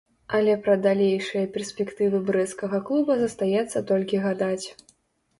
[0.35, 4.67] Але пра далейшыя перспектывы брэсцкага клуба застаецца толькі гадаць.